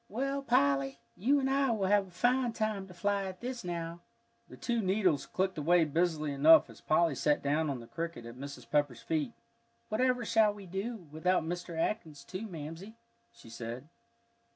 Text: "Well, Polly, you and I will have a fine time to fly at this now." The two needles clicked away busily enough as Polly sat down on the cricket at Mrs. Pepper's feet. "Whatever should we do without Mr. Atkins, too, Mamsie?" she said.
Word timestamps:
"Well, 0.09 0.41
Polly, 0.41 0.99
you 1.15 1.39
and 1.39 1.47
I 1.47 1.69
will 1.69 1.85
have 1.85 2.07
a 2.07 2.09
fine 2.09 2.53
time 2.53 2.87
to 2.87 2.93
fly 2.95 3.25
at 3.25 3.39
this 3.39 3.63
now." 3.63 3.99
The 4.49 4.57
two 4.57 4.81
needles 4.81 5.27
clicked 5.27 5.59
away 5.59 5.85
busily 5.85 6.33
enough 6.33 6.71
as 6.71 6.81
Polly 6.81 7.13
sat 7.13 7.43
down 7.43 7.69
on 7.69 7.81
the 7.81 7.85
cricket 7.85 8.25
at 8.25 8.33
Mrs. 8.35 8.67
Pepper's 8.67 9.03
feet. 9.03 9.33
"Whatever 9.89 10.25
should 10.25 10.53
we 10.53 10.65
do 10.65 11.07
without 11.11 11.43
Mr. 11.45 11.77
Atkins, 11.77 12.23
too, 12.23 12.47
Mamsie?" 12.47 12.95
she 13.31 13.51
said. 13.51 13.89